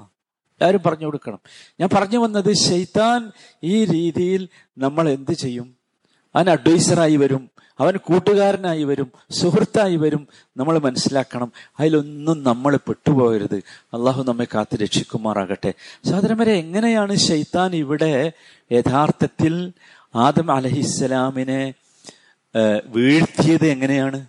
എല്ലാവരും 0.55 0.81
പറഞ്ഞു 0.85 1.05
കൊടുക്കണം. 1.05 1.39
ഞാൻ 1.79 1.89
പറഞ്ഞു 1.93 2.17
വന്നത് 2.17 2.53
ശൈത്താൻ 2.53 3.31
ഈ 3.63 3.85
രീതിയിൽ 3.85 4.49
നമ്മൾ 4.77 5.09
എന്ത് 5.09 5.31
ചെയ്യും? 5.31 5.75
അവൻ 6.35 6.49
അഡ്വൈസറായി 6.49 7.15
വരും. 7.15 7.49
അവൻ 7.79 7.97
കൂട്ടുകാരനായി 7.97 8.83
വരും 8.83 9.11
സുഹൃത്തായി 9.31 9.95
വരും. 9.95 10.27
നമ്മൾ 10.57 10.77
മനസ്സിലാക്കണം 10.77 11.51
അതിലൊന്നും 11.79 12.43
നമ്മൾ 12.43 12.75
പെട്ടുപോകരുത്. 12.75 13.55
അള്ളാഹു 13.93 14.23
നമ്മെ 14.23 14.47
കാത്തു 14.53 14.75
രക്ഷിക്കുമാറാകട്ടെ. 14.75 15.73
സഹോദരന്മാരെ 16.05 16.53
എങ്ങനെയാണ് 16.53 17.15
ഷെയ്ത്താൻ 17.15 17.75
ഇവിടെ 17.75 18.31
യഥാർത്ഥത്തിൽ 18.71 19.73
ആദം 20.15 20.51
അലഹിസ്സലാമിനെ 20.51 21.73
വീഴ്ത്തിയത് 22.85 23.65
എങ്ങനെയാണ്? 23.65 24.25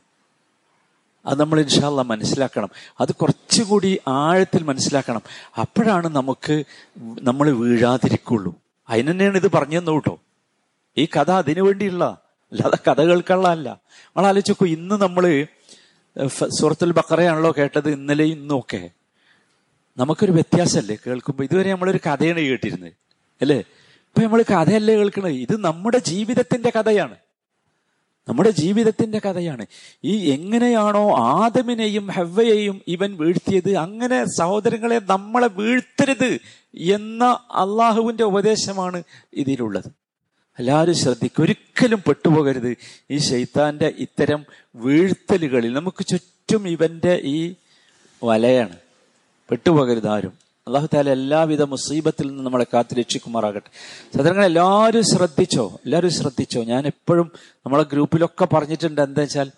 അത് 1.26 1.40
നമ്മൾ 1.40 1.60
ഇൻഷാല്ല 1.60 2.02
മനസ്സിലാക്കണം. 2.02 2.68
അത് 3.00 3.14
കുറച്ചുകൂടി 3.14 4.00
ആഴത്തിൽ 4.08 4.62
മനസ്സിലാക്കണം. 4.62 5.22
അപ്പോഴാണ് 5.60 6.08
നമുക്ക് 6.08 6.64
നമ്മൾ 6.98 7.50
വീഴാതിരിക്കുള്ളൂ. 7.50 8.54
അതിന് 8.90 9.22
ഇത് 9.22 9.50
പറഞ്ഞു 9.52 9.78
തന്നു 9.78 9.90
കേട്ടോ. 9.90 10.20
ഈ 10.98 11.04
കഥ 11.04 11.30
അതിനു 11.30 11.62
വേണ്ടിയുള്ള 11.62 12.18
അല്ലാതെ 12.56 12.90
കഥ 12.90 13.02
കേൾക്കാനുള്ളതല്ല 13.02 13.80
നമ്മൾ 14.06 14.26
ആലോചിക്കൂ 14.26 14.66
ഇന്ന് 14.66 14.94
നമ്മൾ 14.94 15.46
സുഹൃത്തുൽ 16.26 16.92
ബക്കറയാണല്ലോ 16.92 17.54
കേട്ടത് 17.58 17.90
ഇന്നലെ 17.90 18.24
ഇന്നും 18.24 18.58
ഒക്കെ 18.58 18.90
നമുക്കൊരു 19.98 20.32
വ്യത്യാസമല്ലേ? 20.32 20.96
കേൾക്കുമ്പോൾ 21.06 21.44
ഇതുവരെ 21.44 21.72
നമ്മളൊരു 21.72 21.98
കഥയാണ് 21.98 22.40
കേട്ടിരുന്നത്. 22.40 22.92
അല്ലേ? 23.40 23.56
ഇപ്പൊ 23.58 24.22
നമ്മൾ 24.22 24.42
കഥയല്ലേ 24.42 24.96
കേൾക്കുന്നത് 24.96 25.32
ഇത് 25.32 25.64
നമ്മുടെ 25.64 25.98
ജീവിതത്തിന്റെ 25.98 26.72
കഥയാണ്. 26.76 27.16
നമ്മുടെ 28.28 28.50
ജീവിതത്തിന്റെ 28.50 29.18
കഥയാണ്. 29.18 29.66
ഈ 30.04 30.30
എങ്ങനെയാണോ 30.30 31.18
ആദമിനെയും 31.18 32.06
ഹെവയെയും 32.06 32.80
ഇവൻ 32.88 33.16
വീഴ്ത്തിയത് 33.16 33.76
അങ്ങനെ 33.76 34.24
സഹോദരങ്ങളെ 34.24 35.00
നമ്മളെ 35.04 35.46
വീഴ്ത്തരുത് 35.46 36.40
എന്ന 36.74 37.24
അള്ളാഹുവിന്റെ 37.50 38.24
ഉപദേശമാണ് 38.24 39.02
ഇതിലുള്ളത്. 39.32 40.05
എല്ലാവരും 40.58 40.94
ശ്രദ്ധിക്കും 40.94 41.42
ഒരിക്കലും 41.42 42.02
പെട്ടുപോകരുത്. 42.08 42.76
ഈ 43.10 43.16
ശൈത്താന്റെ 43.16 43.94
ഇത്തരം 43.98 44.44
വീഴ്ത്തലുകളിൽ 44.74 45.72
നമുക്ക് 45.72 46.06
ചുറ്റും 46.06 46.68
ഇവന്റെ 46.68 47.20
ഈ 47.22 47.54
വലയാണ്. 48.24 48.76
പെട്ടുപോകരുത് 49.50 50.08
ആരും. 50.08 50.32
അള്ളാഹു 50.66 50.88
താല 50.94 51.10
എല്ലാവിധ 51.10 51.62
മുസീബത്തിൽ 51.62 52.28
നിന്ന് 52.28 52.42
നമ്മളെ 52.42 52.66
കാത്തു 52.74 52.94
രക്ഷിക്കുമാറാകട്ടെ. 52.94 53.70
സാധാരണ 54.16 54.44
എല്ലാവരും 54.44 55.02
ശ്രദ്ധിച്ചോ? 55.02 55.78
എല്ലാവരും 55.84 56.10
ശ്രദ്ധിച്ചോ? 56.10 56.64
ഞാൻ 56.64 56.86
എപ്പോഴും 56.86 57.32
നമ്മളെ 57.66 57.84
ഗ്രൂപ്പിലൊക്കെ 57.92 58.44
പറഞ്ഞിട്ടുണ്ട് 58.44 59.00
എന്താ 59.00 59.20
വെച്ചാൽ 59.20 59.50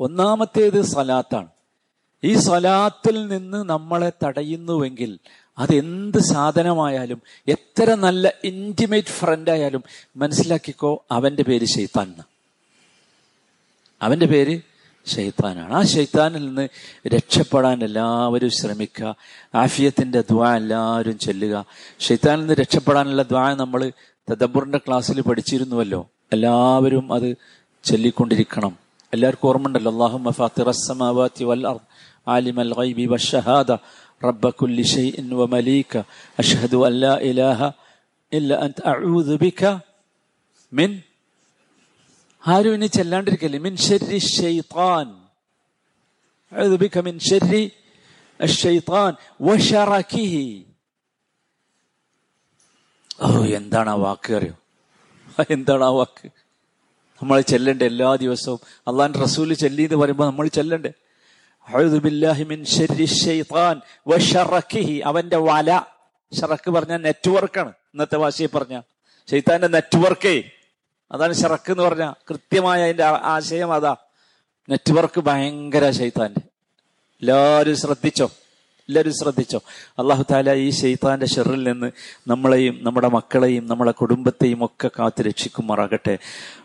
ഒന്നാമത്തേത് 0.00 0.82
സലാത്താണ്. 0.82 1.48
ഈ 2.24 2.34
സലാത്തിൽ 2.34 3.28
നിന്ന് 3.28 3.68
നമ്മളെ 3.68 4.12
തടയുന്നുവെങ്കിൽ 4.24 5.18
അത് 5.58 5.74
എന്ത് 5.74 6.18
സാധനമായാലും 6.18 7.22
എത്ര 7.48 7.94
നല്ല 7.94 8.32
ഇന്റിമേറ്റ് 8.44 9.08
ഫ്രണ്ട് 9.08 9.50
ആയാലും 9.50 9.84
മനസ്സിലാക്കിക്കോ 10.16 11.04
അവന്റെ 11.10 11.42
പേര് 11.42 11.66
ഷെയ്ത്താൻ 11.66 12.14
അവന്റെ 14.02 14.26
പേര് 14.26 14.60
ഷെയ്ത്താനാണ് 15.06 15.74
ആ 15.74 15.82
ഷെയ്ത്താനിൽ 15.82 16.46
നിന്ന് 16.46 16.68
രക്ഷപ്പെടാൻ 17.08 17.84
എല്ലാവരും 17.84 18.50
ശ്രമിക്കുക. 18.50 19.16
ആഫിയത്തിന്റെ 19.54 20.20
ദ്വാ 20.20 20.56
എല്ലാവരും 20.56 21.18
ചെല്ലുക. 21.18 21.64
ഷെയ്ത്താനിൽ 22.00 22.40
നിന്ന് 22.40 22.54
രക്ഷപ്പെടാനുള്ള 22.54 23.22
ദ്വാ 23.22 23.54
നമ്മൾ 23.54 23.92
തദബുറിന്റെ 24.30 24.78
ക്ലാസ്സിൽ 24.78 25.20
പഠിച്ചിരുന്നുവല്ലോ. 25.20 26.10
എല്ലാവരും 26.32 27.12
അത് 27.12 27.36
ചൊല്ലിക്കൊണ്ടിരിക്കണം. 27.84 28.76
എല്ലാവർക്കും 29.12 29.48
ഓർമ്മ 29.48 29.66
ഉണ്ടല്ലോ 29.66 29.92
അള്ളാഹു 29.92 30.18
മഫാത്തിറസ്സമാവാത്തി 34.23 34.23
വൽ 34.23 34.23
عالم 34.23 34.23
الغيب 34.23 34.23
والشهادة 34.23 34.23
رب 34.23 34.43
كل 34.51 34.77
شيء 34.85 35.15
ومليك 35.33 35.93
أشهد 36.37 36.73
أن 36.75 36.93
لا 36.95 37.15
إله 37.21 37.59
إلا 38.31 38.55
أنت 38.65 38.77
أعوذ 38.83 39.29
بك 39.37 39.61
من 40.71 40.91
ആരും 42.43 42.73
ഇനി 42.77 42.87
ചെല്ലാണ്ടിരിക്കല്ലേ 42.87 43.59
മിൻ 43.59 43.75
ഷെരി 43.85 44.19
ഷെയ്ത്താൻ 44.27 45.07
ബിക 46.81 46.97
മിൻ 47.07 47.15
ഷെരി 47.19 47.63
ഷെയ്ത്താൻ 48.39 49.11
വഷറക്കിഹി 49.47 50.45
ഓ 53.19 53.29
എന്താണ് 53.59 53.89
ആ 53.89 53.97
വാക്ക് 54.03 54.31
അറിയോ 54.37 54.55
എന്താണ് 55.49 55.83
ആ 55.83 55.91
വാക്ക് 55.97 56.27
നമ്മൾ 57.21 57.37
ചെല്ലണ്ടേ 57.51 57.85
എല്ലാ 57.91 58.09
ദിവസവും 58.23 58.59
അള്ളാൻ 58.87 59.11
റസൂല് 59.23 59.55
ചെല്ലി 59.63 59.83
എന്ന് 59.87 59.97
പറയുമ്പോൾ 60.01 60.27
നമ്മൾ 60.31 60.47
ചെല്ലണ്ടേ 60.57 60.91
അവന്റെ 65.04 65.36
വല. 65.36 65.82
ഷറക്ക് 66.40 66.70
പറഞ്ഞ 66.70 66.96
നെറ്റ്വർക്കാണ് 66.96 67.68
ഇന്നത്തെ 67.68 68.16
ഭാഷയിൽ 68.16 68.48
പറഞ്ഞ. 68.48 68.80
ഷെയ്ത്താന്റെ 69.30 69.68
നെറ്റ്വർക്കേ. 69.68 70.50
അതാണ് 71.12 71.34
ഷറക്ക് 71.34 71.70
എന്ന് 71.70 71.82
പറഞ്ഞ. 71.82 72.12
കൃത്യമായ 72.30 72.82
അതിന്റെ 72.82 73.04
ആശയം 73.04 73.72
അതാ. 73.72 73.96
നെറ്റ്വർക്ക് 74.70 75.20
ഭയങ്കര 75.20 75.90
ഷെയ്ത്താന്റെ 75.90 76.40
എല്ലാവരും 77.20 77.76
ശ്രദ്ധിച്ചോ? 77.76 78.26
എല്ലാവരും 78.88 79.12
ശ്രദ്ധിച്ചോ? 79.12 79.62
അള്ളാഹു 79.98 80.24
താല 80.30 80.52
ഈ 80.52 80.70
ഷെയ്ത്താന്റെ 80.70 81.26
ഷെറിൽ 81.26 81.62
നിന്ന് 81.62 81.90
നമ്മളെയും 82.28 82.78
നമ്മുടെ 82.82 83.08
മക്കളെയും 83.08 83.66
നമ്മളെ 83.66 83.92
കുടുംബത്തെയും 83.92 84.64
ഒക്കെ 84.64 84.90
കാത്തു 84.98 85.22
രക്ഷിക്കുമാറാകട്ടെ. 85.22 86.18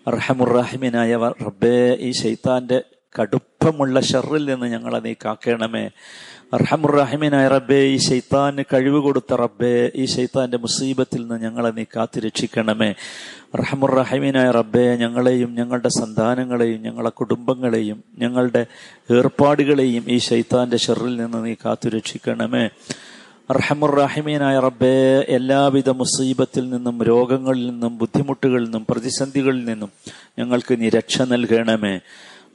റഹമുറാഹിമിനായ 0.09 1.15
റബ്ബേ 1.15 1.95
ഈ 1.95 2.12
ശൈത്താന്റെ 2.12 2.81
കടുപ്പമുള്ള 3.15 4.00
ഷെറിൽ 4.10 4.43
നിന്ന് 4.50 4.67
ഞങ്ങളെ 4.74 5.00
നീ 5.00 5.13
കാക്കണമേ. 5.26 5.86
അർഹമുറാഹിമിനായ 6.58 7.48
റബ്ബേ 7.54 7.80
ഈ 7.93 7.98
ഷെയ്ത്താന് 7.98 8.63
കഴിവ് 8.74 9.00
കൊടുത്ത 9.06 9.32
റബ്ബേ 9.41 9.74
ഈ 10.02 10.06
ഷെയ്ത്താന്റെ 10.13 10.58
മുസീബത്തിൽ 10.58 11.22
നിന്ന് 11.22 11.38
ഞങ്ങളെ 11.45 11.72
നീ 11.72 11.84
കാത്തു 11.95 12.19
രക്ഷിക്കണമേ 12.26 12.89
റഹമുറഹിമീനായ 13.62 14.48
റബ്ബെ 14.60 14.86
ഞങ്ങളെയും 15.04 15.52
ഞങ്ങളുടെ 15.60 15.91
സന്താനങ്ങളെയും 16.00 16.80
ഞങ്ങളുടെ 16.88 17.12
കുടുംബങ്ങളെയും 17.19 18.00
ഞങ്ങളുടെ 18.19 18.63
ഏർപ്പാടുകളെയും 19.17 20.04
ഈ 20.15 20.17
ശൈത്താന്റെ 20.30 20.78
ഷെറിൽ 20.78 21.13
നിന്ന് 21.22 21.41
നീ 21.45 21.54
കാത്തു 21.65 21.89
രക്ഷിക്കണമേ 21.98 22.63
റഹമുറഹിമീനായ 23.58 24.56
റബ്ബെ 24.60 24.95
എല്ലാവിധ 25.38 25.89
മുസീബത്തിൽ 26.02 26.65
നിന്നും 26.69 26.98
രോഗങ്ങളിൽ 27.04 27.63
നിന്നും 27.69 27.93
ബുദ്ധിമുട്ടുകളിൽ 27.98 28.65
നിന്നും 28.65 28.86
പ്രതിസന്ധികളിൽ 28.89 29.63
നിന്നും 29.69 29.91
ഞങ്ങൾക്ക് 30.39 30.74
നീ 30.82 30.89
രക്ഷ 30.89 31.22
നൽകണമേ. 31.22 31.93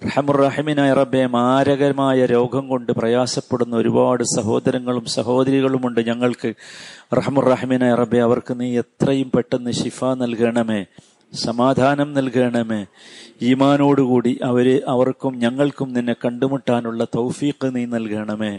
റഹമുറഹിമിനായ 0.03 0.93
റബ്ബെ 0.93 1.27
മാരകമായ 1.27 2.27
രോഗം 2.27 2.69
കൊണ്ട് 2.69 2.93
പ്രയാസപ്പെടുന്ന 2.93 3.77
ഒരുപാട് 3.77 4.23
സഹോദരങ്ങളും 4.25 5.05
സഹോദരികളുമുണ്ട് 5.05 6.01
ഞങ്ങൾക്ക്. 6.07 6.51
റഹമുറഹിമിനായ 7.15 7.95
റബ്ബെ 7.95 8.19
അവർക്ക് 8.19 8.61
നീ 8.61 8.79
എത്രയും 8.79 9.31
പെട്ടെന്ന് 9.35 9.71
ഷിഫ 9.71 10.05
നൽകണമേ 10.05 10.85
സമാധാനം 11.35 12.15
നൽകണമേ. 12.15 12.87
ഈമാനോടുകൂടി 13.43 14.41
അവർ 14.45 14.69
അവർക്കും 14.89 15.39
ഞങ്ങൾക്കും 15.39 15.93
നിന്നെ 15.93 16.17
കണ്ടുമുട്ടാനുള്ള 16.25 17.05
തൗഫീഖ് 17.05 17.77
നീ 17.77 17.85
നൽകണമേ. 17.87 18.53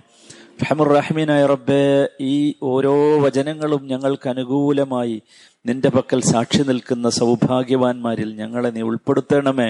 റഹമുറഹിമിനായ 0.63 1.45
റബ്ബെ 1.45 2.09
ഈ 2.21 2.53
ഓരോ 2.63 2.95
വചനങ്ങളും 3.19 3.87
ഞങ്ങൾക്ക് 3.87 4.29
അനുകൂലമായി 4.29 5.21
നിന്റെ 5.65 5.89
പക്കൽ 5.89 6.21
സാക്ഷി 6.21 6.63
നിൽക്കുന്ന 6.63 7.09
സൗഭാഗ്യവാന്മാരിൽ 7.09 8.35
ഞങ്ങളെ 8.35 8.69
നീ 8.69 8.81
ഉൾപ്പെടുത്തണമേ. 8.81 9.69